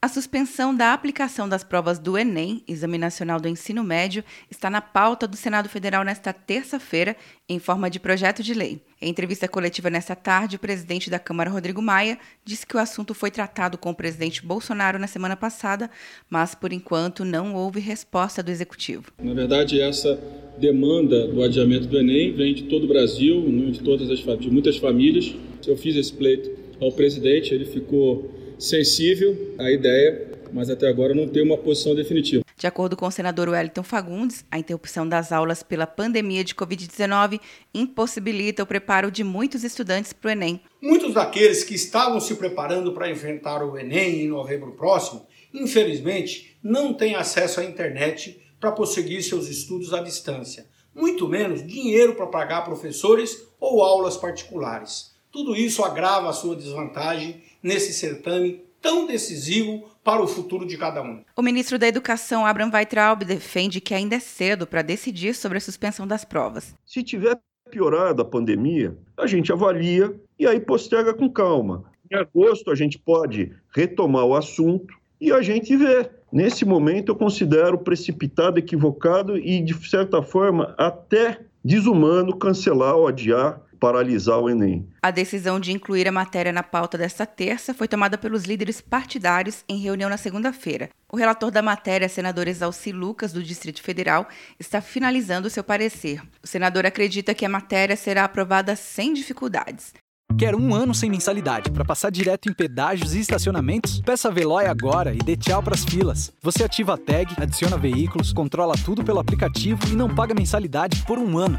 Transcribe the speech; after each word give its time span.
A 0.00 0.06
suspensão 0.06 0.72
da 0.72 0.92
aplicação 0.92 1.48
das 1.48 1.64
provas 1.64 1.98
do 1.98 2.16
Enem, 2.16 2.62
Exame 2.68 2.96
Nacional 2.96 3.40
do 3.40 3.48
Ensino 3.48 3.82
Médio, 3.82 4.22
está 4.48 4.70
na 4.70 4.80
pauta 4.80 5.26
do 5.26 5.36
Senado 5.36 5.68
Federal 5.68 6.04
nesta 6.04 6.32
terça-feira, 6.32 7.16
em 7.48 7.58
forma 7.58 7.90
de 7.90 7.98
projeto 7.98 8.40
de 8.40 8.54
lei. 8.54 8.80
Em 9.02 9.10
entrevista 9.10 9.48
coletiva 9.48 9.90
nesta 9.90 10.14
tarde, 10.14 10.54
o 10.54 10.58
presidente 10.60 11.10
da 11.10 11.18
Câmara, 11.18 11.50
Rodrigo 11.50 11.82
Maia, 11.82 12.16
disse 12.44 12.64
que 12.64 12.76
o 12.76 12.78
assunto 12.78 13.12
foi 13.12 13.32
tratado 13.32 13.76
com 13.76 13.90
o 13.90 13.94
presidente 13.94 14.46
Bolsonaro 14.46 15.00
na 15.00 15.08
semana 15.08 15.34
passada, 15.34 15.90
mas 16.30 16.54
por 16.54 16.72
enquanto 16.72 17.24
não 17.24 17.56
houve 17.56 17.80
resposta 17.80 18.40
do 18.40 18.52
executivo. 18.52 19.10
Na 19.20 19.34
verdade, 19.34 19.80
essa 19.80 20.16
demanda 20.58 21.26
do 21.26 21.42
adiamento 21.42 21.88
do 21.88 21.98
Enem 21.98 22.36
vem 22.36 22.54
de 22.54 22.62
todo 22.64 22.84
o 22.84 22.88
Brasil, 22.88 23.44
de 23.72 23.80
todas 23.80 24.08
as 24.08 24.20
de 24.38 24.48
muitas 24.48 24.76
famílias. 24.76 25.34
Eu 25.66 25.76
fiz 25.76 25.96
esse 25.96 26.12
pleito 26.12 26.48
ao 26.80 26.92
presidente, 26.92 27.52
ele 27.52 27.64
ficou 27.64 28.38
sensível 28.58 29.54
à 29.58 29.70
ideia, 29.70 30.40
mas 30.52 30.68
até 30.68 30.88
agora 30.88 31.14
não 31.14 31.28
tem 31.28 31.42
uma 31.42 31.56
posição 31.56 31.94
definitiva. 31.94 32.42
De 32.56 32.66
acordo 32.66 32.96
com 32.96 33.06
o 33.06 33.10
senador 33.10 33.48
Wellington 33.48 33.84
Fagundes, 33.84 34.44
a 34.50 34.58
interrupção 34.58 35.08
das 35.08 35.30
aulas 35.30 35.62
pela 35.62 35.86
pandemia 35.86 36.42
de 36.42 36.56
Covid-19 36.56 37.40
impossibilita 37.72 38.64
o 38.64 38.66
preparo 38.66 39.12
de 39.12 39.22
muitos 39.22 39.62
estudantes 39.62 40.12
para 40.12 40.28
o 40.28 40.32
Enem. 40.32 40.60
Muitos 40.82 41.14
daqueles 41.14 41.62
que 41.62 41.76
estavam 41.76 42.18
se 42.18 42.34
preparando 42.34 42.92
para 42.92 43.10
enfrentar 43.10 43.62
o 43.62 43.78
Enem 43.78 44.22
em 44.22 44.28
novembro 44.28 44.72
próximo, 44.72 45.24
infelizmente, 45.54 46.58
não 46.60 46.92
têm 46.92 47.14
acesso 47.14 47.60
à 47.60 47.64
internet 47.64 48.42
para 48.58 48.72
prosseguir 48.72 49.22
seus 49.22 49.48
estudos 49.48 49.94
à 49.94 50.00
distância, 50.00 50.66
muito 50.92 51.28
menos 51.28 51.64
dinheiro 51.64 52.16
para 52.16 52.26
pagar 52.26 52.64
professores 52.64 53.46
ou 53.60 53.84
aulas 53.84 54.16
particulares. 54.16 55.16
Tudo 55.38 55.54
isso 55.54 55.84
agrava 55.84 56.28
a 56.28 56.32
sua 56.32 56.56
desvantagem 56.56 57.40
nesse 57.62 57.92
certame 57.92 58.60
tão 58.82 59.06
decisivo 59.06 59.88
para 60.02 60.20
o 60.20 60.26
futuro 60.26 60.66
de 60.66 60.76
cada 60.76 61.00
um. 61.00 61.22
O 61.36 61.42
ministro 61.42 61.78
da 61.78 61.86
Educação, 61.86 62.44
Abraham 62.44 62.72
Weitraub, 62.72 63.24
defende 63.24 63.80
que 63.80 63.94
ainda 63.94 64.16
é 64.16 64.18
cedo 64.18 64.66
para 64.66 64.82
decidir 64.82 65.36
sobre 65.36 65.58
a 65.58 65.60
suspensão 65.60 66.08
das 66.08 66.24
provas. 66.24 66.74
Se 66.84 67.04
tiver 67.04 67.38
piorado 67.70 68.20
a 68.20 68.24
pandemia, 68.24 68.98
a 69.16 69.28
gente 69.28 69.52
avalia 69.52 70.12
e 70.36 70.44
aí 70.44 70.58
posterga 70.58 71.14
com 71.14 71.30
calma. 71.30 71.84
Em 72.10 72.16
agosto, 72.16 72.72
a 72.72 72.74
gente 72.74 72.98
pode 72.98 73.52
retomar 73.72 74.24
o 74.24 74.34
assunto 74.34 74.92
e 75.20 75.30
a 75.30 75.40
gente 75.40 75.76
vê. 75.76 76.10
Nesse 76.32 76.64
momento, 76.64 77.12
eu 77.12 77.16
considero 77.16 77.78
precipitado, 77.78 78.58
equivocado 78.58 79.38
e, 79.38 79.60
de 79.60 79.88
certa 79.88 80.20
forma, 80.20 80.74
até 80.76 81.38
desumano 81.64 82.36
cancelar 82.36 82.96
ou 82.96 83.06
adiar 83.06 83.67
paralisar 83.78 84.38
o 84.38 84.48
Enem. 84.48 84.88
A 85.02 85.10
decisão 85.10 85.58
de 85.58 85.72
incluir 85.72 86.08
a 86.08 86.12
matéria 86.12 86.52
na 86.52 86.62
pauta 86.62 86.98
desta 86.98 87.24
terça 87.24 87.72
foi 87.72 87.88
tomada 87.88 88.18
pelos 88.18 88.44
líderes 88.44 88.80
partidários 88.80 89.64
em 89.68 89.78
reunião 89.78 90.10
na 90.10 90.16
segunda-feira. 90.16 90.90
O 91.10 91.16
relator 91.16 91.50
da 91.50 91.62
matéria, 91.62 92.08
senador 92.08 92.48
Exalci 92.48 92.92
Lucas, 92.92 93.32
do 93.32 93.42
Distrito 93.42 93.82
Federal, 93.82 94.28
está 94.58 94.80
finalizando 94.80 95.48
seu 95.48 95.64
parecer. 95.64 96.20
O 96.42 96.46
senador 96.46 96.84
acredita 96.84 97.34
que 97.34 97.46
a 97.46 97.48
matéria 97.48 97.96
será 97.96 98.24
aprovada 98.24 98.76
sem 98.76 99.12
dificuldades. 99.12 99.92
Quer 100.36 100.54
um 100.54 100.72
ano 100.72 100.94
sem 100.94 101.10
mensalidade 101.10 101.70
para 101.70 101.84
passar 101.84 102.10
direto 102.10 102.48
em 102.48 102.52
pedágios 102.52 103.14
e 103.14 103.20
estacionamentos? 103.20 104.00
Peça 104.02 104.28
a 104.28 104.30
Veloy 104.30 104.66
agora 104.66 105.12
e 105.12 105.18
dê 105.18 105.36
tchau 105.36 105.62
para 105.62 105.74
as 105.74 105.84
filas. 105.84 106.32
Você 106.42 106.62
ativa 106.62 106.94
a 106.94 106.98
tag, 106.98 107.34
adiciona 107.36 107.76
veículos, 107.76 108.32
controla 108.32 108.74
tudo 108.84 109.02
pelo 109.02 109.18
aplicativo 109.18 109.80
e 109.88 109.96
não 109.96 110.14
paga 110.14 110.34
mensalidade 110.34 111.02
por 111.06 111.18
um 111.18 111.38
ano. 111.38 111.58